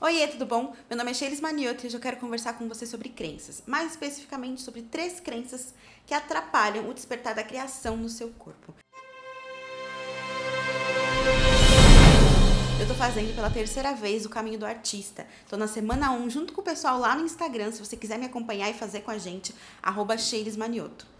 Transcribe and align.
Oiê, 0.00 0.28
tudo 0.28 0.46
bom? 0.46 0.76
Meu 0.88 0.96
nome 0.96 1.10
é 1.10 1.14
Sheilis 1.14 1.40
Manioto 1.40 1.84
e 1.84 1.88
hoje 1.88 1.96
eu 1.96 2.00
quero 2.00 2.18
conversar 2.18 2.52
com 2.52 2.68
você 2.68 2.86
sobre 2.86 3.08
crenças, 3.08 3.64
mais 3.66 3.90
especificamente 3.90 4.62
sobre 4.62 4.82
três 4.82 5.18
crenças 5.18 5.74
que 6.06 6.14
atrapalham 6.14 6.88
o 6.88 6.94
despertar 6.94 7.34
da 7.34 7.42
criação 7.42 7.96
no 7.96 8.08
seu 8.08 8.28
corpo. 8.30 8.72
Eu 12.80 12.86
tô 12.86 12.94
fazendo 12.94 13.34
pela 13.34 13.50
terceira 13.50 13.92
vez 13.92 14.24
o 14.24 14.28
Caminho 14.28 14.60
do 14.60 14.66
Artista. 14.66 15.26
Tô 15.48 15.56
na 15.56 15.66
semana 15.66 16.12
1 16.12 16.30
junto 16.30 16.52
com 16.52 16.60
o 16.60 16.64
pessoal 16.64 17.00
lá 17.00 17.16
no 17.16 17.24
Instagram, 17.24 17.72
se 17.72 17.84
você 17.84 17.96
quiser 17.96 18.20
me 18.20 18.26
acompanhar 18.26 18.70
e 18.70 18.74
fazer 18.74 19.00
com 19.00 19.10
a 19.10 19.18
gente, 19.18 19.52
arroba 19.82 20.14
Manioto. 20.56 21.17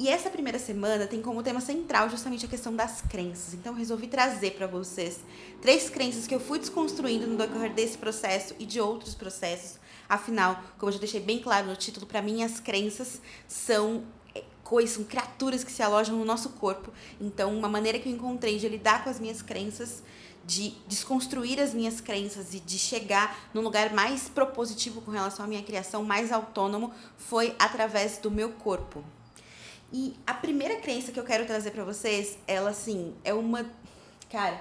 E 0.00 0.08
essa 0.08 0.30
primeira 0.30 0.60
semana 0.60 1.08
tem 1.08 1.20
como 1.20 1.42
tema 1.42 1.60
central 1.60 2.08
justamente 2.08 2.46
a 2.46 2.48
questão 2.48 2.72
das 2.74 3.00
crenças. 3.00 3.52
Então 3.52 3.72
eu 3.72 3.76
resolvi 3.76 4.06
trazer 4.06 4.52
para 4.52 4.68
vocês 4.68 5.18
três 5.60 5.90
crenças 5.90 6.24
que 6.24 6.32
eu 6.32 6.38
fui 6.38 6.60
desconstruindo 6.60 7.26
no 7.26 7.36
decorrer 7.36 7.74
desse 7.74 7.98
processo 7.98 8.54
e 8.60 8.64
de 8.64 8.80
outros 8.80 9.16
processos. 9.16 9.80
Afinal, 10.08 10.62
como 10.78 10.90
eu 10.90 10.94
já 10.94 11.00
deixei 11.00 11.18
bem 11.18 11.40
claro 11.40 11.66
no 11.66 11.74
título, 11.74 12.06
para 12.06 12.22
mim 12.22 12.44
as 12.44 12.60
crenças 12.60 13.20
são 13.48 14.04
é, 14.36 14.44
coisas, 14.62 14.94
são 14.94 15.02
criaturas 15.02 15.64
que 15.64 15.72
se 15.72 15.82
alojam 15.82 16.16
no 16.16 16.24
nosso 16.24 16.50
corpo. 16.50 16.92
Então, 17.20 17.52
uma 17.58 17.68
maneira 17.68 17.98
que 17.98 18.08
eu 18.08 18.12
encontrei 18.12 18.56
de 18.56 18.68
lidar 18.68 19.02
com 19.02 19.10
as 19.10 19.18
minhas 19.18 19.42
crenças, 19.42 20.04
de 20.46 20.74
desconstruir 20.86 21.58
as 21.58 21.74
minhas 21.74 22.00
crenças 22.00 22.54
e 22.54 22.60
de 22.60 22.78
chegar 22.78 23.50
num 23.52 23.62
lugar 23.62 23.92
mais 23.92 24.28
propositivo 24.28 25.00
com 25.00 25.10
relação 25.10 25.44
à 25.44 25.48
minha 25.48 25.62
criação, 25.64 26.04
mais 26.04 26.30
autônomo, 26.30 26.92
foi 27.16 27.56
através 27.58 28.18
do 28.18 28.30
meu 28.30 28.52
corpo. 28.52 29.04
E 29.92 30.14
a 30.26 30.34
primeira 30.34 30.76
crença 30.76 31.12
que 31.12 31.18
eu 31.18 31.24
quero 31.24 31.46
trazer 31.46 31.70
para 31.70 31.84
vocês, 31.84 32.38
ela 32.46 32.70
assim, 32.70 33.14
é 33.24 33.32
uma. 33.32 33.64
Cara, 34.30 34.60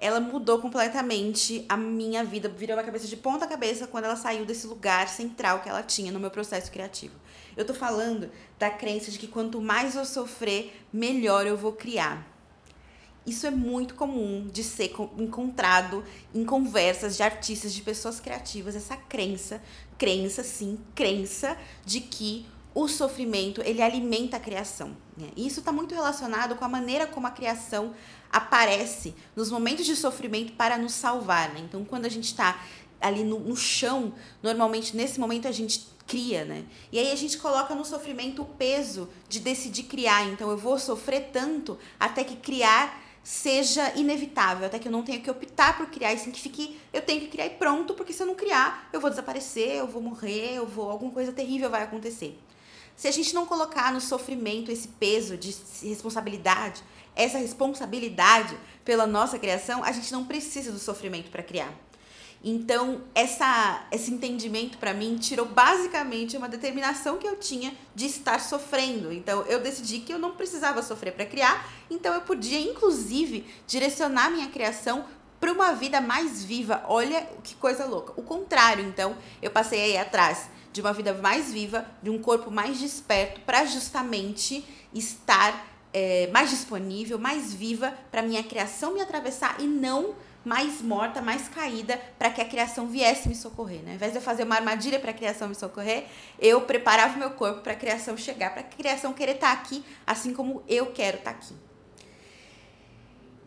ela 0.00 0.20
mudou 0.20 0.60
completamente 0.60 1.64
a 1.68 1.76
minha 1.76 2.24
vida, 2.24 2.48
virou 2.48 2.76
uma 2.76 2.84
cabeça 2.84 3.08
de 3.08 3.16
ponta 3.16 3.46
cabeça 3.46 3.86
quando 3.86 4.04
ela 4.04 4.14
saiu 4.14 4.46
desse 4.46 4.66
lugar 4.66 5.08
central 5.08 5.60
que 5.60 5.68
ela 5.68 5.82
tinha 5.82 6.12
no 6.12 6.20
meu 6.20 6.30
processo 6.30 6.70
criativo. 6.70 7.14
Eu 7.56 7.64
tô 7.64 7.74
falando 7.74 8.30
da 8.58 8.70
crença 8.70 9.10
de 9.10 9.18
que 9.18 9.26
quanto 9.26 9.60
mais 9.60 9.96
eu 9.96 10.04
sofrer, 10.04 10.80
melhor 10.92 11.46
eu 11.46 11.56
vou 11.56 11.72
criar. 11.72 12.24
Isso 13.26 13.46
é 13.46 13.50
muito 13.50 13.94
comum 13.94 14.46
de 14.46 14.62
ser 14.62 14.94
encontrado 15.18 16.04
em 16.32 16.44
conversas 16.44 17.16
de 17.16 17.22
artistas, 17.22 17.74
de 17.74 17.82
pessoas 17.82 18.20
criativas, 18.20 18.76
essa 18.76 18.96
crença, 18.96 19.60
crença 19.98 20.42
sim, 20.44 20.78
crença 20.94 21.58
de 21.84 22.00
que 22.00 22.46
o 22.74 22.86
sofrimento 22.86 23.60
ele 23.62 23.82
alimenta 23.82 24.36
a 24.36 24.40
criação. 24.40 24.96
Né? 25.16 25.28
E 25.36 25.46
isso 25.46 25.60
está 25.60 25.72
muito 25.72 25.94
relacionado 25.94 26.56
com 26.56 26.64
a 26.64 26.68
maneira 26.68 27.06
como 27.06 27.26
a 27.26 27.30
criação 27.30 27.94
aparece 28.30 29.14
nos 29.34 29.50
momentos 29.50 29.86
de 29.86 29.96
sofrimento 29.96 30.52
para 30.52 30.78
nos 30.78 30.92
salvar. 30.92 31.50
Né? 31.52 31.60
Então, 31.60 31.84
quando 31.84 32.06
a 32.06 32.08
gente 32.08 32.26
está 32.26 32.60
ali 33.00 33.24
no, 33.24 33.38
no 33.38 33.56
chão, 33.56 34.12
normalmente 34.42 34.96
nesse 34.96 35.20
momento 35.20 35.46
a 35.46 35.52
gente 35.52 35.88
cria, 36.06 36.44
né? 36.44 36.64
E 36.90 36.98
aí 36.98 37.12
a 37.12 37.16
gente 37.16 37.36
coloca 37.36 37.74
no 37.74 37.84
sofrimento 37.84 38.42
o 38.42 38.46
peso 38.46 39.08
de 39.28 39.40
decidir 39.40 39.84
criar. 39.84 40.26
Então 40.26 40.50
eu 40.50 40.56
vou 40.56 40.78
sofrer 40.78 41.30
tanto 41.32 41.78
até 42.00 42.24
que 42.24 42.36
criar 42.36 43.04
seja 43.22 43.92
inevitável, 43.94 44.66
até 44.66 44.78
que 44.78 44.88
eu 44.88 44.92
não 44.92 45.02
tenha 45.02 45.20
que 45.20 45.30
optar 45.30 45.76
por 45.76 45.86
criar, 45.88 46.14
e 46.14 46.18
sim 46.18 46.30
que 46.30 46.40
fique, 46.40 46.80
eu 46.94 47.02
tenho 47.02 47.20
que 47.20 47.26
criar 47.26 47.44
e 47.44 47.50
pronto, 47.50 47.92
porque 47.92 48.10
se 48.10 48.22
eu 48.22 48.26
não 48.26 48.34
criar, 48.34 48.88
eu 48.90 49.02
vou 49.02 49.10
desaparecer, 49.10 49.76
eu 49.76 49.86
vou 49.86 50.00
morrer, 50.00 50.54
eu 50.54 50.66
vou 50.66 50.90
alguma 50.90 51.12
coisa 51.12 51.30
terrível 51.30 51.68
vai 51.68 51.82
acontecer. 51.82 52.38
Se 52.98 53.06
a 53.06 53.12
gente 53.12 53.32
não 53.32 53.46
colocar 53.46 53.92
no 53.92 54.00
sofrimento 54.00 54.72
esse 54.72 54.88
peso 54.88 55.36
de 55.36 55.54
responsabilidade, 55.84 56.82
essa 57.14 57.38
responsabilidade 57.38 58.58
pela 58.84 59.06
nossa 59.06 59.38
criação, 59.38 59.84
a 59.84 59.92
gente 59.92 60.10
não 60.10 60.24
precisa 60.24 60.72
do 60.72 60.80
sofrimento 60.80 61.30
para 61.30 61.44
criar. 61.44 61.72
Então, 62.42 63.02
essa, 63.14 63.86
esse 63.92 64.10
entendimento 64.10 64.78
para 64.78 64.92
mim 64.92 65.16
tirou 65.16 65.46
basicamente 65.46 66.36
uma 66.36 66.48
determinação 66.48 67.18
que 67.18 67.26
eu 67.26 67.36
tinha 67.36 67.72
de 67.94 68.06
estar 68.06 68.40
sofrendo. 68.40 69.12
Então, 69.12 69.42
eu 69.42 69.60
decidi 69.60 70.00
que 70.00 70.12
eu 70.12 70.18
não 70.18 70.32
precisava 70.32 70.82
sofrer 70.82 71.12
para 71.12 71.24
criar, 71.24 71.70
então 71.88 72.12
eu 72.12 72.22
podia 72.22 72.58
inclusive 72.58 73.46
direcionar 73.64 74.28
minha 74.28 74.48
criação 74.48 75.04
para 75.38 75.52
uma 75.52 75.72
vida 75.72 76.00
mais 76.00 76.42
viva. 76.42 76.82
Olha 76.88 77.28
que 77.44 77.54
coisa 77.54 77.84
louca. 77.84 78.12
O 78.16 78.24
contrário, 78.24 78.84
então, 78.84 79.16
eu 79.40 79.52
passei 79.52 79.80
aí 79.82 79.96
atrás 79.96 80.50
de 80.78 80.80
uma 80.80 80.92
vida 80.92 81.12
mais 81.12 81.52
viva, 81.52 81.84
de 82.00 82.08
um 82.08 82.20
corpo 82.20 82.52
mais 82.52 82.78
desperto, 82.78 83.40
para 83.40 83.64
justamente 83.64 84.64
estar 84.94 85.66
é, 85.92 86.28
mais 86.28 86.50
disponível, 86.50 87.18
mais 87.18 87.52
viva 87.52 87.92
para 88.12 88.22
minha 88.22 88.44
criação 88.44 88.94
me 88.94 89.00
atravessar 89.00 89.56
e 89.58 89.64
não 89.64 90.14
mais 90.44 90.80
morta, 90.80 91.20
mais 91.20 91.48
caída, 91.48 92.00
para 92.16 92.30
que 92.30 92.40
a 92.40 92.44
criação 92.44 92.86
viesse 92.86 93.28
me 93.28 93.34
socorrer. 93.34 93.82
Né? 93.82 93.90
Ao 93.90 93.96
invés 93.96 94.12
de 94.12 94.18
eu 94.18 94.22
fazer 94.22 94.44
uma 94.44 94.54
armadilha 94.54 95.00
para 95.00 95.10
a 95.10 95.14
criação 95.14 95.48
me 95.48 95.54
socorrer, 95.56 96.06
eu 96.38 96.60
preparava 96.60 97.16
o 97.16 97.18
meu 97.18 97.32
corpo 97.32 97.60
para 97.60 97.72
a 97.72 97.76
criação 97.76 98.16
chegar, 98.16 98.52
para 98.52 98.60
a 98.60 98.64
criação 98.64 99.12
querer 99.12 99.34
estar 99.34 99.54
tá 99.56 99.60
aqui, 99.60 99.84
assim 100.06 100.32
como 100.32 100.62
eu 100.68 100.86
quero 100.92 101.18
estar 101.18 101.32
tá 101.32 101.38
aqui. 101.38 101.67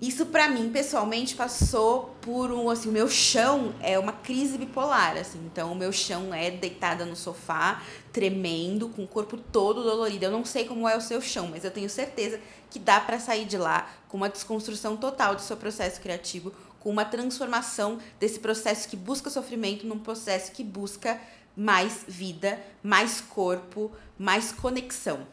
Isso 0.02 0.26
para 0.26 0.48
mim, 0.48 0.72
pessoalmente, 0.72 1.36
passou 1.36 2.16
por 2.22 2.52
um, 2.52 2.72
assim, 2.72 2.90
o 2.90 2.92
meu 2.92 3.08
chão 3.08 3.76
é 3.80 4.00
uma 4.00 4.12
crise 4.12 4.58
bipolar, 4.58 5.16
assim. 5.16 5.38
Então, 5.46 5.72
o 5.72 5.76
meu 5.76 5.92
chão 5.92 6.34
é 6.34 6.50
deitada 6.50 7.06
no 7.06 7.16
sofá, 7.16 7.84
tremendo, 8.12 8.90
com 8.90 9.04
o 9.04 9.08
corpo 9.08 9.38
todo 9.38 9.84
dolorido. 9.84 10.26
Eu 10.26 10.32
não 10.32 10.44
sei 10.44 10.66
como 10.66 10.90
é 10.90 10.98
o 10.98 11.02
seu 11.02 11.22
chão, 11.22 11.50
mas 11.50 11.64
eu 11.64 11.70
tenho 11.70 11.88
certeza 11.88 12.40
que 12.72 12.80
dá 12.80 13.00
para 13.00 13.20
sair 13.20 13.46
de 13.46 13.60
lá 13.60 13.88
com 14.08 14.18
uma 14.18 14.28
desconstrução 14.28 14.98
total 14.98 15.36
do 15.36 15.42
seu 15.42 15.56
processo 15.56 16.02
criativo, 16.02 16.52
com 16.80 16.90
uma 16.90 17.06
transformação 17.06 18.00
desse 18.20 18.40
processo 18.40 18.90
que 18.90 18.98
busca 18.98 19.30
sofrimento 19.30 19.86
num 19.86 20.00
processo 20.00 20.52
que 20.52 20.64
busca 20.64 21.22
mais 21.56 22.04
vida, 22.08 22.60
mais 22.82 23.22
corpo, 23.22 23.92
mais 24.18 24.52
conexão. 24.52 25.28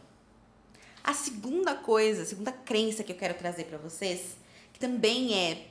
A 1.02 1.14
segunda 1.14 1.74
coisa, 1.74 2.20
a 2.20 2.26
segunda 2.26 2.52
crença 2.52 3.02
que 3.02 3.12
eu 3.12 3.16
quero 3.16 3.32
trazer 3.32 3.64
para 3.64 3.78
vocês 3.78 4.36
também 4.78 5.34
é 5.34 5.66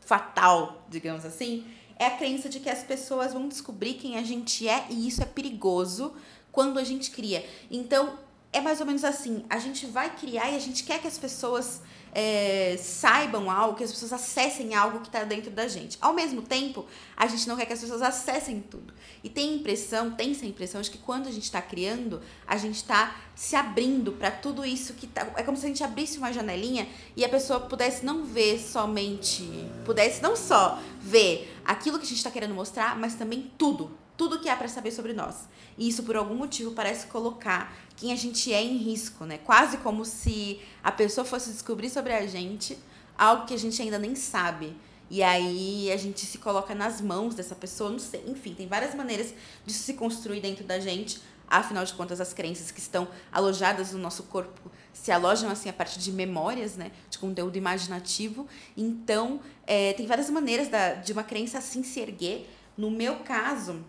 fatal, 0.00 0.84
digamos 0.88 1.24
assim, 1.24 1.64
é 1.98 2.06
a 2.06 2.16
crença 2.16 2.48
de 2.48 2.60
que 2.60 2.68
as 2.68 2.82
pessoas 2.82 3.32
vão 3.32 3.48
descobrir 3.48 3.94
quem 3.94 4.16
a 4.16 4.22
gente 4.22 4.68
é 4.68 4.86
e 4.90 5.08
isso 5.08 5.22
é 5.22 5.26
perigoso 5.26 6.14
quando 6.52 6.78
a 6.78 6.84
gente 6.84 7.10
cria. 7.10 7.44
Então, 7.70 8.18
é 8.54 8.60
mais 8.60 8.80
ou 8.80 8.86
menos 8.86 9.04
assim: 9.04 9.44
a 9.50 9.58
gente 9.58 9.84
vai 9.84 10.14
criar 10.14 10.50
e 10.50 10.56
a 10.56 10.60
gente 10.60 10.84
quer 10.84 11.00
que 11.00 11.08
as 11.08 11.18
pessoas 11.18 11.82
é, 12.14 12.76
saibam 12.78 13.50
algo, 13.50 13.76
que 13.76 13.82
as 13.82 13.90
pessoas 13.90 14.12
acessem 14.12 14.74
algo 14.74 15.00
que 15.00 15.08
está 15.08 15.24
dentro 15.24 15.50
da 15.50 15.66
gente. 15.66 15.98
Ao 16.00 16.14
mesmo 16.14 16.40
tempo, 16.40 16.86
a 17.16 17.26
gente 17.26 17.48
não 17.48 17.56
quer 17.56 17.66
que 17.66 17.72
as 17.72 17.80
pessoas 17.80 18.00
acessem 18.00 18.60
tudo. 18.60 18.94
E 19.24 19.28
tem 19.28 19.56
impressão, 19.56 20.12
tem 20.12 20.30
essa 20.30 20.46
impressão 20.46 20.80
de 20.80 20.90
que 20.90 20.98
quando 20.98 21.26
a 21.26 21.32
gente 21.32 21.42
está 21.42 21.60
criando, 21.60 22.22
a 22.46 22.56
gente 22.56 22.76
está 22.76 23.16
se 23.34 23.56
abrindo 23.56 24.12
para 24.12 24.30
tudo 24.30 24.64
isso 24.64 24.94
que 24.94 25.08
tá. 25.08 25.32
É 25.36 25.42
como 25.42 25.58
se 25.58 25.66
a 25.66 25.68
gente 25.68 25.82
abrisse 25.82 26.16
uma 26.18 26.32
janelinha 26.32 26.88
e 27.16 27.24
a 27.24 27.28
pessoa 27.28 27.58
pudesse 27.58 28.06
não 28.06 28.24
ver 28.24 28.60
somente. 28.60 29.42
Pudesse 29.84 30.22
não 30.22 30.36
só 30.36 30.80
ver 31.00 31.52
aquilo 31.64 31.98
que 31.98 32.04
a 32.04 32.08
gente 32.08 32.18
está 32.18 32.30
querendo 32.30 32.54
mostrar, 32.54 32.96
mas 32.96 33.14
também 33.14 33.50
tudo 33.58 34.03
tudo 34.16 34.38
que 34.38 34.48
há 34.48 34.56
para 34.56 34.68
saber 34.68 34.90
sobre 34.90 35.12
nós. 35.12 35.48
E 35.76 35.88
isso, 35.88 36.02
por 36.02 36.16
algum 36.16 36.34
motivo, 36.34 36.72
parece 36.72 37.06
colocar 37.06 37.74
quem 37.96 38.12
a 38.12 38.16
gente 38.16 38.52
é 38.52 38.62
em 38.62 38.76
risco, 38.76 39.24
né? 39.24 39.38
Quase 39.38 39.78
como 39.78 40.04
se 40.04 40.60
a 40.82 40.92
pessoa 40.92 41.24
fosse 41.24 41.50
descobrir 41.50 41.90
sobre 41.90 42.12
a 42.12 42.26
gente 42.26 42.78
algo 43.16 43.46
que 43.46 43.54
a 43.54 43.58
gente 43.58 43.80
ainda 43.80 43.98
nem 43.98 44.14
sabe. 44.14 44.76
E 45.10 45.22
aí 45.22 45.92
a 45.92 45.96
gente 45.96 46.24
se 46.24 46.38
coloca 46.38 46.74
nas 46.74 47.00
mãos 47.00 47.34
dessa 47.34 47.54
pessoa, 47.54 47.90
não 47.90 47.98
sei. 47.98 48.24
Enfim, 48.26 48.54
tem 48.54 48.66
várias 48.66 48.94
maneiras 48.94 49.34
de 49.64 49.72
se 49.72 49.94
construir 49.94 50.40
dentro 50.40 50.64
da 50.64 50.80
gente. 50.80 51.20
Afinal 51.46 51.84
de 51.84 51.92
contas, 51.92 52.20
as 52.20 52.32
crenças 52.32 52.70
que 52.70 52.80
estão 52.80 53.06
alojadas 53.30 53.92
no 53.92 53.98
nosso 53.98 54.24
corpo 54.24 54.70
se 54.92 55.12
alojam 55.12 55.50
assim 55.50 55.68
a 55.68 55.72
partir 55.72 55.98
de 55.98 56.10
memórias, 56.10 56.76
né? 56.76 56.90
De 57.10 57.18
conteúdo 57.18 57.56
imaginativo. 57.56 58.48
Então, 58.76 59.40
é, 59.66 59.92
tem 59.92 60.06
várias 60.06 60.30
maneiras 60.30 60.68
da, 60.68 60.94
de 60.94 61.12
uma 61.12 61.22
crença 61.22 61.58
assim 61.58 61.82
se 61.82 62.00
erguer. 62.00 62.48
No 62.76 62.90
meu 62.90 63.16
caso, 63.16 63.84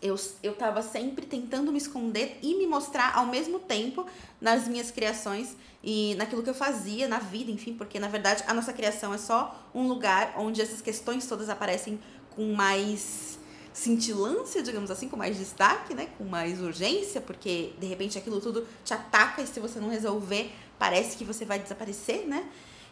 eu, 0.00 0.16
eu 0.42 0.54
tava 0.54 0.82
sempre 0.82 1.26
tentando 1.26 1.72
me 1.72 1.78
esconder 1.78 2.38
e 2.42 2.54
me 2.54 2.66
mostrar 2.66 3.16
ao 3.16 3.26
mesmo 3.26 3.58
tempo 3.58 4.06
nas 4.40 4.68
minhas 4.68 4.90
criações 4.90 5.56
e 5.82 6.14
naquilo 6.16 6.42
que 6.42 6.50
eu 6.50 6.54
fazia 6.54 7.08
na 7.08 7.18
vida, 7.18 7.50
enfim, 7.50 7.74
porque 7.74 7.98
na 7.98 8.08
verdade 8.08 8.44
a 8.46 8.54
nossa 8.54 8.72
criação 8.72 9.12
é 9.12 9.18
só 9.18 9.68
um 9.74 9.88
lugar 9.88 10.34
onde 10.36 10.60
essas 10.60 10.80
questões 10.80 11.26
todas 11.26 11.48
aparecem 11.48 11.98
com 12.30 12.52
mais 12.52 13.38
cintilância, 13.72 14.62
digamos 14.62 14.90
assim, 14.90 15.08
com 15.08 15.16
mais 15.16 15.36
destaque, 15.36 15.94
né, 15.94 16.08
com 16.18 16.24
mais 16.24 16.60
urgência, 16.60 17.20
porque 17.20 17.72
de 17.78 17.86
repente 17.86 18.18
aquilo 18.18 18.40
tudo 18.40 18.66
te 18.84 18.92
ataca 18.92 19.42
e 19.42 19.46
se 19.46 19.60
você 19.60 19.78
não 19.78 19.88
resolver, 19.88 20.50
parece 20.78 21.16
que 21.16 21.24
você 21.24 21.44
vai 21.44 21.58
desaparecer, 21.58 22.26
né? 22.26 22.48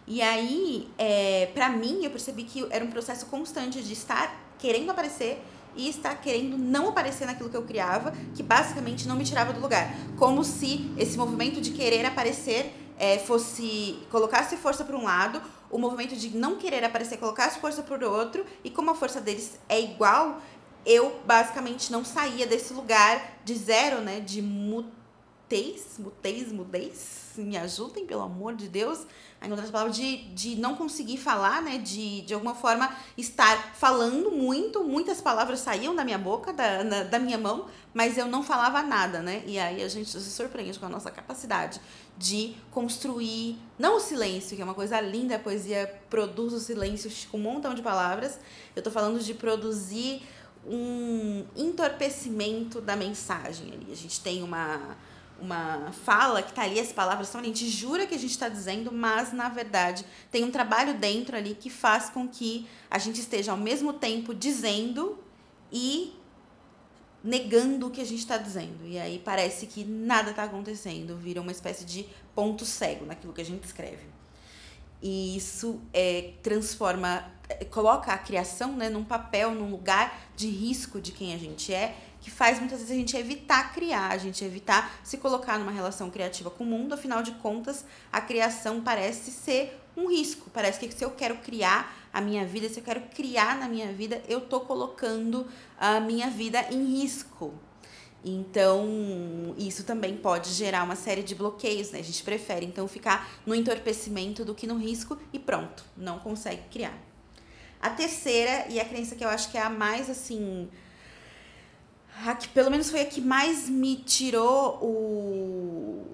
E 0.06 0.22
aí, 0.22 0.88
é, 0.96 1.46
para 1.52 1.68
mim, 1.68 2.04
eu 2.04 2.10
percebi 2.10 2.44
que 2.44 2.64
era 2.70 2.84
um 2.84 2.90
processo 2.90 3.26
constante 3.26 3.82
de 3.82 3.92
estar 3.92 4.54
querendo 4.58 4.90
aparecer 4.90 5.42
e 5.76 5.88
estar 5.88 6.14
querendo 6.20 6.56
não 6.56 6.88
aparecer 6.88 7.26
naquilo 7.26 7.50
que 7.50 7.56
eu 7.56 7.62
criava, 7.62 8.12
que 8.34 8.42
basicamente 8.42 9.06
não 9.06 9.16
me 9.16 9.24
tirava 9.24 9.52
do 9.52 9.60
lugar. 9.60 9.94
Como 10.16 10.42
se 10.42 10.90
esse 10.96 11.16
movimento 11.16 11.60
de 11.60 11.70
querer 11.70 12.04
aparecer 12.04 12.72
é, 12.98 13.18
fosse 13.18 13.98
colocasse 14.10 14.56
força 14.56 14.84
para 14.84 14.96
um 14.96 15.04
lado, 15.04 15.40
o 15.70 15.78
movimento 15.78 16.16
de 16.16 16.36
não 16.36 16.56
querer 16.56 16.84
aparecer 16.84 17.18
colocasse 17.18 17.58
força 17.58 17.82
para 17.82 18.08
o 18.08 18.12
outro, 18.12 18.44
e 18.64 18.70
como 18.70 18.90
a 18.90 18.94
força 18.94 19.20
deles 19.20 19.58
é 19.68 19.80
igual, 19.80 20.40
eu 20.84 21.20
basicamente 21.26 21.90
não 21.90 22.04
saía 22.04 22.46
desse 22.46 22.72
lugar 22.72 23.38
de 23.44 23.54
zero, 23.54 24.00
né? 24.00 24.20
De 24.20 24.40
mutez, 25.46 25.98
mutez, 25.98 26.52
mudez, 26.52 27.32
me 27.36 27.56
ajudem, 27.56 28.04
pelo 28.04 28.22
amor 28.22 28.56
de 28.56 28.68
Deus. 28.68 29.06
Aí, 29.40 29.48
em 29.48 29.52
outras 29.52 29.70
palavras, 29.70 29.96
de, 29.96 30.24
de 30.34 30.56
não 30.56 30.74
conseguir 30.74 31.18
falar, 31.18 31.62
né? 31.62 31.78
De, 31.78 32.22
de 32.22 32.34
alguma 32.34 32.54
forma 32.54 32.92
estar 33.16 33.74
falando 33.74 34.32
muito, 34.32 34.82
muitas 34.82 35.20
palavras 35.20 35.60
saíam 35.60 35.94
da 35.94 36.04
minha 36.04 36.18
boca, 36.18 36.52
da, 36.52 36.82
na, 36.82 37.02
da 37.04 37.18
minha 37.20 37.38
mão, 37.38 37.66
mas 37.94 38.18
eu 38.18 38.26
não 38.26 38.42
falava 38.42 38.82
nada, 38.82 39.20
né? 39.20 39.44
E 39.46 39.56
aí 39.58 39.84
a 39.84 39.88
gente 39.88 40.10
se 40.10 40.30
surpreende 40.30 40.78
com 40.80 40.86
a 40.86 40.88
nossa 40.88 41.12
capacidade 41.12 41.80
de 42.18 42.54
construir, 42.72 43.56
não 43.78 43.98
o 43.98 44.00
silêncio, 44.00 44.56
que 44.56 44.62
é 44.62 44.64
uma 44.64 44.74
coisa 44.74 45.00
linda, 45.00 45.36
a 45.36 45.38
poesia 45.38 45.94
produz 46.10 46.52
o 46.52 46.58
silêncio 46.58 47.10
com 47.30 47.38
um 47.38 47.42
montão 47.42 47.72
de 47.72 47.82
palavras. 47.82 48.40
Eu 48.74 48.82
tô 48.82 48.90
falando 48.90 49.22
de 49.22 49.34
produzir 49.34 50.22
um 50.66 51.44
entorpecimento 51.54 52.80
da 52.80 52.96
mensagem 52.96 53.72
ali. 53.72 53.92
A 53.92 53.94
gente 53.94 54.20
tem 54.20 54.42
uma, 54.42 54.96
uma 55.40 55.92
fala 56.04 56.42
que 56.42 56.52
tá 56.52 56.62
ali, 56.62 56.80
as 56.80 56.92
palavras 56.92 57.28
são 57.28 57.40
ali, 57.40 57.50
a 57.50 57.54
gente 57.54 57.68
jura 57.68 58.06
que 58.06 58.14
a 58.14 58.18
gente 58.18 58.30
está 58.30 58.48
dizendo, 58.48 58.90
mas 58.90 59.32
na 59.32 59.48
verdade 59.48 60.04
tem 60.30 60.44
um 60.44 60.50
trabalho 60.50 60.94
dentro 60.94 61.36
ali 61.36 61.54
que 61.54 61.68
faz 61.68 62.08
com 62.08 62.26
que 62.26 62.66
a 62.90 62.98
gente 62.98 63.20
esteja 63.20 63.52
ao 63.52 63.58
mesmo 63.58 63.92
tempo 63.92 64.34
dizendo 64.34 65.18
e 65.70 66.14
negando 67.22 67.88
o 67.88 67.90
que 67.90 68.00
a 68.00 68.04
gente 68.04 68.20
está 68.20 68.38
dizendo. 68.38 68.86
E 68.86 68.98
aí 68.98 69.20
parece 69.24 69.66
que 69.66 69.84
nada 69.84 70.30
está 70.30 70.44
acontecendo, 70.44 71.16
vira 71.16 71.40
uma 71.40 71.50
espécie 71.50 71.84
de 71.84 72.06
ponto 72.34 72.64
cego 72.64 73.04
naquilo 73.04 73.32
que 73.32 73.40
a 73.40 73.44
gente 73.44 73.64
escreve. 73.64 74.16
E 75.02 75.36
isso 75.36 75.80
é, 75.92 76.32
transforma, 76.42 77.30
é, 77.48 77.64
coloca 77.64 78.12
a 78.12 78.18
criação 78.18 78.74
né, 78.76 78.88
num 78.88 79.04
papel, 79.04 79.50
num 79.50 79.70
lugar 79.70 80.30
de 80.34 80.48
risco 80.48 81.00
de 81.00 81.12
quem 81.12 81.34
a 81.34 81.38
gente 81.38 81.72
é, 81.72 81.94
que 82.26 82.30
faz 82.32 82.58
muitas 82.58 82.80
vezes 82.80 82.92
a 82.92 82.98
gente 82.98 83.16
evitar 83.16 83.72
criar, 83.72 84.10
a 84.10 84.18
gente 84.18 84.44
evitar 84.44 84.98
se 85.04 85.16
colocar 85.16 85.60
numa 85.60 85.70
relação 85.70 86.10
criativa 86.10 86.50
com 86.50 86.64
o 86.64 86.66
mundo. 86.66 86.92
Afinal 86.92 87.22
de 87.22 87.30
contas, 87.34 87.84
a 88.10 88.20
criação 88.20 88.80
parece 88.80 89.30
ser 89.30 89.80
um 89.96 90.10
risco. 90.10 90.50
Parece 90.52 90.80
que 90.80 90.92
se 90.92 91.04
eu 91.04 91.12
quero 91.12 91.36
criar 91.36 91.96
a 92.12 92.20
minha 92.20 92.44
vida, 92.44 92.68
se 92.68 92.80
eu 92.80 92.82
quero 92.82 93.00
criar 93.14 93.56
na 93.56 93.68
minha 93.68 93.92
vida, 93.92 94.20
eu 94.26 94.40
tô 94.40 94.58
colocando 94.58 95.46
a 95.78 96.00
minha 96.00 96.28
vida 96.28 96.66
em 96.72 96.98
risco. 96.98 97.54
Então, 98.24 99.54
isso 99.56 99.84
também 99.84 100.16
pode 100.16 100.52
gerar 100.52 100.82
uma 100.82 100.96
série 100.96 101.22
de 101.22 101.32
bloqueios, 101.32 101.92
né? 101.92 102.00
A 102.00 102.02
gente 102.02 102.24
prefere 102.24 102.66
então 102.66 102.88
ficar 102.88 103.30
no 103.46 103.54
entorpecimento 103.54 104.44
do 104.44 104.52
que 104.52 104.66
no 104.66 104.76
risco 104.76 105.16
e 105.32 105.38
pronto, 105.38 105.84
não 105.96 106.18
consegue 106.18 106.62
criar. 106.72 106.98
A 107.80 107.90
terceira, 107.90 108.66
e 108.68 108.80
a 108.80 108.84
crença 108.84 109.14
que 109.14 109.24
eu 109.24 109.28
acho 109.28 109.48
que 109.48 109.56
é 109.56 109.62
a 109.62 109.70
mais 109.70 110.10
assim. 110.10 110.68
A 112.24 112.34
que 112.34 112.48
pelo 112.48 112.70
menos 112.70 112.90
foi 112.90 113.02
a 113.02 113.06
que 113.06 113.20
mais 113.20 113.68
me 113.68 113.96
tirou 113.96 114.78
o, 114.82 116.04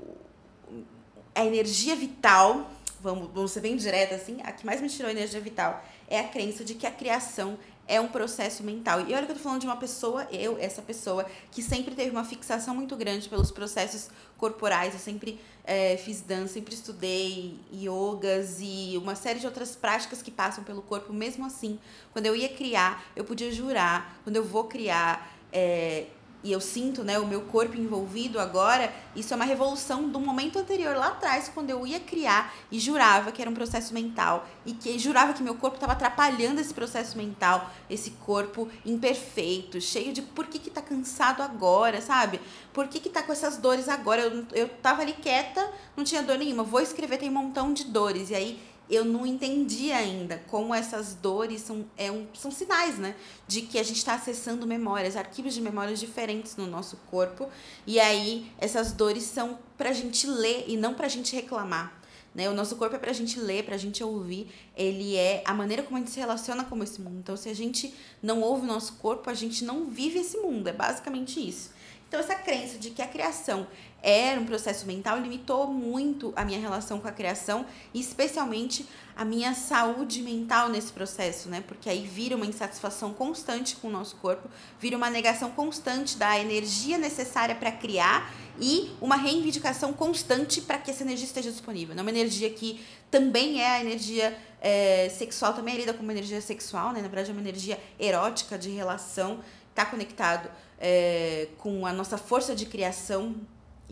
a 1.34 1.44
energia 1.44 1.94
vital. 1.94 2.70
Vamos, 3.00 3.30
vamos 3.32 3.50
ser 3.52 3.60
bem 3.60 3.76
direta 3.76 4.14
assim. 4.14 4.38
A 4.42 4.52
que 4.52 4.66
mais 4.66 4.80
me 4.80 4.88
tirou 4.88 5.08
a 5.08 5.12
energia 5.12 5.40
vital 5.40 5.82
é 6.08 6.20
a 6.20 6.28
crença 6.28 6.64
de 6.64 6.74
que 6.74 6.86
a 6.86 6.90
criação 6.90 7.58
é 7.86 8.00
um 8.00 8.08
processo 8.08 8.62
mental. 8.62 9.00
E 9.00 9.14
olha 9.14 9.26
que 9.26 9.32
eu 9.32 9.36
tô 9.36 9.42
falando 9.42 9.60
de 9.60 9.66
uma 9.66 9.76
pessoa, 9.76 10.26
eu, 10.30 10.56
essa 10.58 10.80
pessoa, 10.82 11.26
que 11.50 11.62
sempre 11.62 11.94
teve 11.94 12.10
uma 12.10 12.24
fixação 12.24 12.74
muito 12.74 12.96
grande 12.96 13.28
pelos 13.28 13.50
processos 13.50 14.08
corporais. 14.38 14.94
Eu 14.94 15.00
sempre 15.00 15.40
é, 15.64 15.96
fiz 15.96 16.20
dança, 16.20 16.54
sempre 16.54 16.74
estudei 16.74 17.58
yogas 17.72 18.58
e 18.60 18.96
uma 18.96 19.14
série 19.14 19.40
de 19.40 19.46
outras 19.46 19.74
práticas 19.74 20.22
que 20.22 20.30
passam 20.30 20.62
pelo 20.64 20.82
corpo. 20.82 21.12
Mesmo 21.12 21.44
assim, 21.44 21.78
quando 22.12 22.26
eu 22.26 22.36
ia 22.36 22.48
criar, 22.48 23.04
eu 23.16 23.24
podia 23.24 23.50
jurar, 23.52 24.20
quando 24.24 24.36
eu 24.36 24.44
vou 24.44 24.64
criar, 24.64 25.30
é, 25.52 26.06
e 26.44 26.50
eu 26.50 26.60
sinto 26.60 27.04
né, 27.04 27.18
o 27.18 27.26
meu 27.26 27.42
corpo 27.42 27.76
envolvido 27.76 28.40
agora, 28.40 28.92
isso 29.14 29.32
é 29.32 29.36
uma 29.36 29.44
revolução 29.44 30.08
do 30.08 30.18
momento 30.18 30.58
anterior, 30.58 30.96
lá 30.96 31.08
atrás, 31.08 31.48
quando 31.48 31.70
eu 31.70 31.86
ia 31.86 32.00
criar 32.00 32.52
e 32.70 32.80
jurava 32.80 33.30
que 33.30 33.40
era 33.40 33.50
um 33.50 33.54
processo 33.54 33.94
mental 33.94 34.46
e 34.66 34.72
que 34.72 34.98
jurava 34.98 35.32
que 35.32 35.42
meu 35.42 35.54
corpo 35.54 35.76
estava 35.76 35.92
atrapalhando 35.92 36.60
esse 36.60 36.74
processo 36.74 37.16
mental, 37.16 37.70
esse 37.88 38.10
corpo 38.12 38.68
imperfeito, 38.84 39.80
cheio 39.80 40.12
de 40.12 40.20
por 40.20 40.46
que, 40.46 40.58
que 40.58 40.70
tá 40.70 40.82
cansado 40.82 41.42
agora, 41.42 42.00
sabe? 42.00 42.40
Por 42.72 42.88
que, 42.88 42.98
que 42.98 43.08
tá 43.08 43.22
com 43.22 43.30
essas 43.30 43.56
dores 43.58 43.88
agora? 43.88 44.22
Eu, 44.22 44.44
eu 44.52 44.68
tava 44.68 45.02
ali 45.02 45.12
quieta, 45.12 45.70
não 45.96 46.02
tinha 46.02 46.22
dor 46.22 46.38
nenhuma, 46.38 46.64
vou 46.64 46.80
escrever, 46.80 47.18
tem 47.18 47.30
um 47.30 47.34
montão 47.34 47.72
de 47.72 47.84
dores. 47.84 48.30
E 48.30 48.34
aí 48.34 48.71
eu 48.92 49.06
não 49.06 49.26
entendi 49.26 49.90
ainda 49.90 50.42
como 50.48 50.74
essas 50.74 51.14
dores 51.14 51.62
são, 51.62 51.86
é 51.96 52.12
um, 52.12 52.26
são 52.34 52.50
sinais, 52.50 52.98
né? 52.98 53.16
De 53.48 53.62
que 53.62 53.78
a 53.78 53.82
gente 53.82 53.96
está 53.96 54.14
acessando 54.14 54.66
memórias, 54.66 55.16
arquivos 55.16 55.54
de 55.54 55.62
memórias 55.62 55.98
diferentes 55.98 56.56
no 56.56 56.66
nosso 56.66 56.98
corpo. 57.10 57.48
E 57.86 57.98
aí, 57.98 58.52
essas 58.58 58.92
dores 58.92 59.22
são 59.24 59.58
pra 59.78 59.92
gente 59.92 60.26
ler 60.26 60.66
e 60.68 60.76
não 60.76 60.92
pra 60.92 61.08
gente 61.08 61.34
reclamar. 61.34 62.02
Né? 62.34 62.48
O 62.50 62.54
nosso 62.54 62.76
corpo 62.76 62.94
é 62.96 62.98
pra 62.98 63.12
gente 63.12 63.40
ler, 63.40 63.64
pra 63.64 63.78
gente 63.78 64.04
ouvir. 64.04 64.50
Ele 64.76 65.16
é 65.16 65.42
a 65.46 65.54
maneira 65.54 65.82
como 65.82 65.96
a 65.96 66.00
gente 66.00 66.10
se 66.10 66.20
relaciona 66.20 66.64
com 66.64 66.82
esse 66.82 67.00
mundo. 67.00 67.18
Então, 67.18 67.36
se 67.36 67.48
a 67.48 67.54
gente 67.54 67.94
não 68.22 68.42
ouve 68.42 68.64
o 68.64 68.68
nosso 68.68 68.94
corpo, 68.94 69.30
a 69.30 69.34
gente 69.34 69.64
não 69.64 69.86
vive 69.86 70.18
esse 70.18 70.36
mundo. 70.36 70.68
É 70.68 70.72
basicamente 70.72 71.46
isso. 71.46 71.70
Então, 72.12 72.20
essa 72.20 72.34
crença 72.34 72.76
de 72.76 72.90
que 72.90 73.00
a 73.00 73.06
criação 73.06 73.66
era 74.02 74.38
um 74.38 74.44
processo 74.44 74.84
mental 74.84 75.18
limitou 75.18 75.68
muito 75.68 76.30
a 76.36 76.44
minha 76.44 76.60
relação 76.60 77.00
com 77.00 77.08
a 77.08 77.10
criação 77.10 77.64
e 77.94 78.00
especialmente 78.00 78.86
a 79.16 79.24
minha 79.24 79.54
saúde 79.54 80.20
mental 80.20 80.68
nesse 80.68 80.92
processo, 80.92 81.48
né? 81.48 81.64
Porque 81.66 81.88
aí 81.88 82.06
vira 82.06 82.36
uma 82.36 82.44
insatisfação 82.44 83.14
constante 83.14 83.76
com 83.76 83.88
o 83.88 83.90
nosso 83.90 84.16
corpo, 84.16 84.46
vira 84.78 84.94
uma 84.94 85.08
negação 85.08 85.52
constante 85.52 86.18
da 86.18 86.38
energia 86.38 86.98
necessária 86.98 87.54
para 87.54 87.72
criar 87.72 88.30
e 88.60 88.90
uma 89.00 89.16
reivindicação 89.16 89.94
constante 89.94 90.60
para 90.60 90.76
que 90.76 90.90
essa 90.90 91.02
energia 91.02 91.24
esteja 91.24 91.50
disponível. 91.50 91.94
Não 91.94 92.00
é 92.00 92.04
uma 92.04 92.10
energia 92.10 92.50
que 92.50 92.84
também 93.10 93.62
é 93.62 93.70
a 93.70 93.80
energia 93.80 94.36
é, 94.60 95.08
sexual, 95.08 95.54
também 95.54 95.74
é 95.74 95.78
lida 95.78 95.94
como 95.94 96.10
energia 96.10 96.42
sexual, 96.42 96.92
né? 96.92 97.00
Na 97.00 97.08
verdade, 97.08 97.30
é 97.30 97.32
uma 97.32 97.40
energia 97.40 97.80
erótica 97.98 98.58
de 98.58 98.68
relação, 98.68 99.40
está 99.72 99.84
conectado 99.84 100.48
é, 100.78 101.48
com 101.58 101.86
a 101.86 101.92
nossa 101.92 102.16
força 102.16 102.54
de 102.54 102.66
criação 102.66 103.34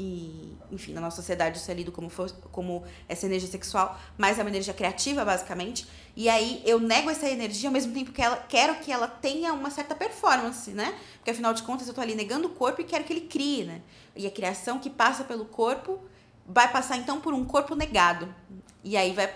e, 0.01 0.57
enfim, 0.73 0.95
na 0.95 1.01
nossa 1.01 1.17
sociedade 1.17 1.59
isso 1.59 1.71
é 1.71 1.75
lido 1.75 1.93
como, 1.93 2.09
for, 2.09 2.31
como 2.51 2.83
essa 3.07 3.27
energia 3.27 3.51
sexual, 3.51 4.01
mas 4.17 4.39
é 4.39 4.43
uma 4.43 4.49
energia 4.49 4.73
criativa, 4.73 5.25
basicamente. 5.27 5.87
E 6.17 6.27
aí 6.29 6.63
eu 6.65 6.81
nego 6.81 7.11
essa 7.11 7.29
energia 7.29 7.69
ao 7.69 7.73
mesmo 7.73 7.93
tempo 7.93 8.11
que 8.11 8.23
ela 8.23 8.37
quero 8.37 8.77
que 8.77 8.91
ela 8.91 9.07
tenha 9.07 9.53
uma 9.53 9.71
certa 9.71 9.95
performance, 9.95 10.71
né? 10.71 10.99
Porque 11.17 11.31
afinal 11.31 11.53
de 11.53 11.63
contas 11.63 11.87
eu 11.87 11.93
tô 11.93 12.01
ali 12.01 12.15
negando 12.15 12.49
o 12.49 12.51
corpo 12.51 12.81
e 12.81 12.85
quero 12.85 13.05
que 13.05 13.13
ele 13.13 13.23
crie, 13.23 13.65
né? 13.65 13.83
E 14.17 14.27
a 14.27 14.31
criação 14.31 14.79
que 14.79 14.89
passa 14.89 15.23
pelo 15.23 15.45
corpo 15.45 16.01
vai 16.47 16.73
passar 16.73 16.97
então 16.97 17.21
por 17.21 17.35
um 17.35 17.45
corpo 17.45 17.75
negado. 17.75 18.35
E 18.83 18.97
aí 18.97 19.13
vai 19.13 19.35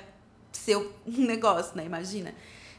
ser 0.51 0.77
um 0.77 0.91
negócio, 1.07 1.77
né? 1.77 1.85
Imagina. 1.85 2.35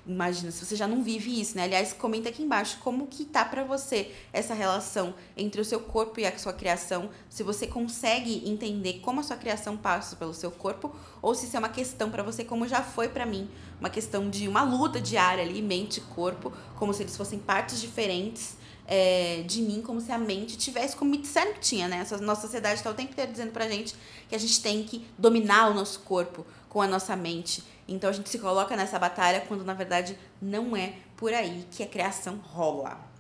Imagina, 0.08 0.52
se 0.52 0.64
você 0.64 0.76
já 0.76 0.88
não 0.88 1.02
vive 1.02 1.42
isso, 1.42 1.58
né? 1.58 1.64
Aliás, 1.64 1.92
comenta 1.92 2.30
aqui 2.30 2.44
embaixo 2.44 2.78
como 2.84 3.08
que 3.08 3.26
tá 3.26 3.44
para 3.44 3.64
você 3.64 4.12
essa 4.32 4.54
relação 4.54 5.16
entre 5.36 5.60
o 5.60 5.66
seu 5.66 5.80
corpo 5.80 6.20
e 6.20 6.26
a 6.28 6.38
sua 6.38 6.54
criação, 6.54 7.10
se 7.28 7.42
você 7.42 7.66
consegue 7.66 8.48
entender 8.48 9.00
como 9.00 9.20
a 9.20 9.24
sua 9.24 9.36
criação 9.36 9.76
passa 9.76 10.16
pelo 10.16 10.34
seu 10.34 10.52
corpo 10.52 10.96
ou 11.24 11.34
se 11.34 11.48
isso 11.48 11.56
é 11.56 11.60
uma 11.60 11.70
questão 11.70 12.12
para 12.12 12.22
você 12.22 12.44
como 12.44 12.68
já 12.68 12.84
foi 12.84 13.10
para 13.10 13.26
mim, 13.26 13.50
uma 13.80 13.90
questão 13.90 14.30
de 14.30 14.48
uma 14.48 14.64
luta 14.64 15.02
diária 15.02 15.44
ali, 15.44 15.60
mente 15.60 15.98
e 15.98 16.02
corpo, 16.02 16.54
como 16.76 16.94
se 16.94 17.02
eles 17.02 17.18
fossem 17.18 17.40
partes 17.40 17.82
diferentes 17.82 18.58
é, 18.88 19.44
de 19.48 19.62
mim, 19.62 19.82
como 19.82 20.00
se 20.00 20.12
a 20.12 20.18
mente 20.18 20.56
tivesse, 20.56 20.96
como 20.96 21.10
me 21.10 21.18
disseram 21.18 21.54
que 21.54 21.60
tinha, 21.60 21.88
né? 21.88 21.98
Essa 21.98 22.18
nossa 22.18 22.42
sociedade 22.42 22.76
está 22.76 22.92
o 22.92 22.94
tempo 22.94 23.12
inteiro 23.12 23.32
dizendo 23.32 23.52
pra 23.52 23.68
gente 23.68 23.96
que 24.30 24.36
a 24.36 24.38
gente 24.38 24.62
tem 24.62 24.84
que 24.84 25.04
dominar 25.18 25.72
o 25.72 25.74
nosso 25.74 26.02
corpo 26.02 26.46
com 26.70 26.82
a 26.82 26.88
nossa 26.88 27.16
mente 27.16 27.64
então 27.88 28.10
a 28.10 28.14
gente 28.14 28.30
se 28.30 28.40
coloca 28.40 28.76
nessa 28.76 28.98
batalha 28.98 29.42
quando 29.48 29.64
na 29.64 29.74
verdade 29.74 30.18
não 30.42 30.76
é 30.76 30.94
por 31.16 31.34
aí 31.34 31.66
que 31.72 31.84
a 31.84 31.88
criação 31.88 32.38
rola. 32.38 33.16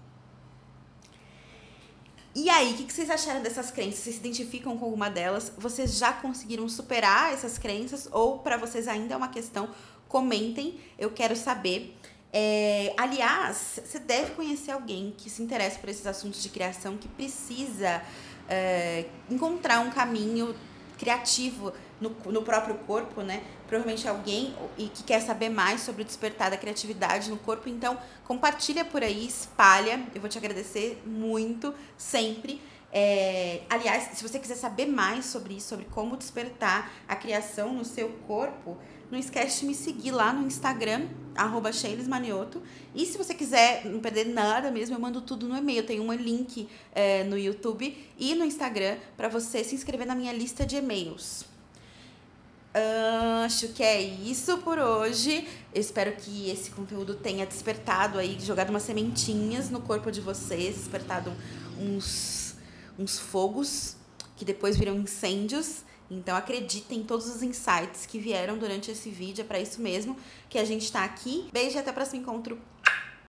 E 2.37 2.49
aí, 2.49 2.73
o 2.73 2.75
que 2.75 2.91
vocês 2.91 3.09
acharam 3.09 3.41
dessas 3.41 3.71
crenças? 3.71 3.99
Vocês 3.99 4.15
se 4.15 4.19
identificam 4.19 4.77
com 4.77 4.83
alguma 4.83 5.09
delas? 5.09 5.53
Vocês 5.57 5.97
já 5.97 6.11
conseguiram 6.11 6.67
superar 6.67 7.31
essas 7.31 7.57
crenças? 7.57 8.09
Ou 8.11 8.39
para 8.39 8.57
vocês 8.57 8.89
ainda 8.89 9.13
é 9.13 9.17
uma 9.17 9.29
questão? 9.29 9.69
Comentem, 10.09 10.77
eu 10.99 11.11
quero 11.11 11.33
saber. 11.33 11.95
É, 12.33 12.93
aliás, 12.97 13.79
você 13.85 13.99
deve 13.99 14.31
conhecer 14.31 14.71
alguém 14.71 15.15
que 15.17 15.29
se 15.29 15.41
interessa 15.41 15.79
por 15.79 15.87
esses 15.87 16.05
assuntos 16.05 16.43
de 16.43 16.49
criação, 16.49 16.97
que 16.97 17.07
precisa 17.07 18.03
é, 18.49 19.05
encontrar 19.29 19.79
um 19.79 19.89
caminho 19.89 20.53
criativo 20.97 21.71
no, 21.99 22.15
no 22.31 22.41
próprio 22.41 22.75
corpo, 22.79 23.21
né? 23.21 23.43
Provavelmente 23.67 24.07
alguém 24.07 24.53
e 24.77 24.87
que 24.87 25.03
quer 25.03 25.21
saber 25.21 25.49
mais 25.49 25.81
sobre 25.81 26.01
o 26.01 26.05
despertar 26.05 26.51
da 26.51 26.57
criatividade 26.57 27.29
no 27.29 27.37
corpo. 27.37 27.69
Então, 27.69 27.97
compartilha 28.25 28.83
por 28.83 29.03
aí, 29.03 29.25
espalha. 29.25 30.05
Eu 30.13 30.21
vou 30.21 30.29
te 30.29 30.37
agradecer 30.37 31.01
muito, 31.05 31.73
sempre. 31.97 32.61
É, 32.91 33.61
aliás, 33.69 34.17
se 34.17 34.23
você 34.23 34.39
quiser 34.39 34.55
saber 34.55 34.85
mais 34.85 35.25
sobre 35.25 35.55
isso, 35.55 35.67
sobre 35.67 35.85
como 35.85 36.15
despertar 36.15 36.91
a 37.07 37.15
criação 37.15 37.73
no 37.73 37.83
seu 37.83 38.09
corpo, 38.25 38.77
não 39.11 39.19
esquece 39.19 39.61
de 39.61 39.65
me 39.67 39.75
seguir 39.75 40.11
lá 40.11 40.31
no 40.31 40.47
Instagram, 40.47 41.07
arroba 41.35 41.71
Manioto. 42.07 42.61
E 42.93 43.05
se 43.05 43.17
você 43.17 43.33
quiser 43.33 43.85
não 43.85 43.99
perder 43.99 44.25
nada 44.25 44.71
mesmo, 44.71 44.95
eu 44.95 44.99
mando 44.99 45.21
tudo 45.21 45.47
no 45.47 45.57
e-mail. 45.57 45.85
Tem 45.85 45.99
um 45.99 46.11
link 46.13 46.69
é, 46.93 47.23
no 47.25 47.37
YouTube 47.37 47.95
e 48.17 48.33
no 48.33 48.45
Instagram 48.45 48.97
para 49.17 49.27
você 49.27 49.63
se 49.63 49.75
inscrever 49.75 50.07
na 50.07 50.15
minha 50.15 50.31
lista 50.31 50.65
de 50.65 50.77
e-mails. 50.77 51.54
Acho 53.45 53.69
que 53.69 53.81
é 53.81 54.01
isso 54.01 54.57
por 54.57 54.77
hoje. 54.77 55.47
Eu 55.73 55.79
espero 55.79 56.11
que 56.13 56.49
esse 56.49 56.71
conteúdo 56.71 57.15
tenha 57.15 57.45
despertado 57.45 58.19
aí, 58.19 58.37
jogado 58.39 58.69
umas 58.69 58.83
sementinhas 58.83 59.69
no 59.69 59.79
corpo 59.79 60.11
de 60.11 60.19
vocês, 60.19 60.75
despertado 60.75 61.31
uns, 61.79 62.55
uns 62.99 63.17
fogos 63.17 63.95
que 64.35 64.43
depois 64.43 64.75
viram 64.75 64.97
incêndios. 64.97 65.85
Então 66.11 66.35
acreditem 66.35 66.99
em 66.99 67.03
todos 67.03 67.27
os 67.27 67.41
insights 67.41 68.05
que 68.05 68.19
vieram 68.19 68.57
durante 68.57 68.91
esse 68.91 69.09
vídeo, 69.09 69.41
é 69.41 69.45
para 69.45 69.59
isso 69.59 69.81
mesmo 69.81 70.15
que 70.49 70.57
a 70.57 70.65
gente 70.65 70.83
está 70.83 71.03
aqui. 71.03 71.47
Beijo 71.53 71.77
e 71.77 71.79
até 71.79 71.91
o 71.91 71.93
próximo 71.93 72.21
encontro. 72.21 72.59